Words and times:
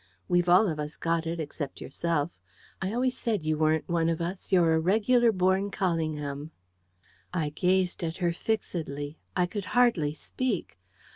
We've 0.27 0.49
all 0.49 0.67
of 0.67 0.79
us 0.79 0.97
got 0.97 1.27
it 1.27 1.39
except 1.39 1.79
yourself. 1.79 2.31
I 2.81 2.91
always 2.91 3.15
said 3.15 3.45
you 3.45 3.55
weren't 3.59 3.87
one 3.87 4.09
of 4.09 4.19
us. 4.19 4.51
You're 4.51 4.73
a 4.73 4.79
regular 4.79 5.31
born 5.31 5.69
Callingham." 5.69 6.49
I 7.31 7.49
gazed 7.49 8.03
at 8.03 8.17
her 8.17 8.33
fixedly. 8.33 9.19
I 9.35 9.45
could 9.45 9.65
hardly 9.77 10.15
speak. 10.15 10.79